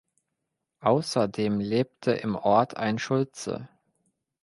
Außerdem 0.79 1.59
lebte 1.59 2.13
im 2.13 2.33
Ort 2.35 2.75
ein 2.75 2.97
Schulze. 2.97 3.69